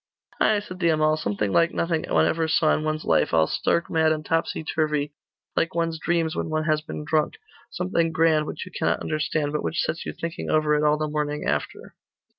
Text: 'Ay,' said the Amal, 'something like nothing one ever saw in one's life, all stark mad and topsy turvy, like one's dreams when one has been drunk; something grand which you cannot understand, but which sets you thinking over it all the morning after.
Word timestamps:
'Ay,' 0.39 0.61
said 0.61 0.79
the 0.79 0.89
Amal, 0.89 1.15
'something 1.15 1.51
like 1.51 1.75
nothing 1.75 2.05
one 2.09 2.25
ever 2.25 2.47
saw 2.47 2.73
in 2.73 2.83
one's 2.83 3.05
life, 3.05 3.35
all 3.35 3.45
stark 3.45 3.87
mad 3.87 4.11
and 4.11 4.25
topsy 4.25 4.63
turvy, 4.63 5.13
like 5.55 5.75
one's 5.75 5.99
dreams 5.99 6.35
when 6.35 6.49
one 6.49 6.63
has 6.63 6.81
been 6.81 7.05
drunk; 7.05 7.35
something 7.69 8.11
grand 8.11 8.47
which 8.47 8.65
you 8.65 8.71
cannot 8.71 8.99
understand, 8.99 9.51
but 9.51 9.61
which 9.63 9.79
sets 9.79 10.03
you 10.03 10.11
thinking 10.13 10.49
over 10.49 10.73
it 10.73 10.83
all 10.83 10.97
the 10.97 11.07
morning 11.07 11.45
after. 11.45 11.93